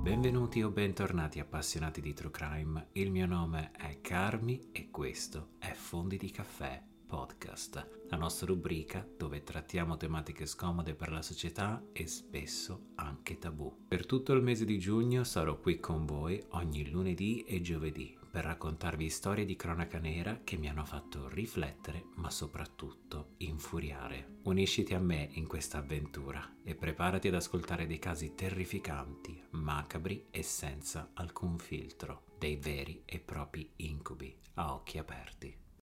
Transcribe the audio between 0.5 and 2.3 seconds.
o bentornati appassionati di True